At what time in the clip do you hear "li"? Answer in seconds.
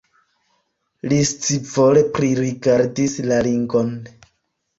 1.11-1.19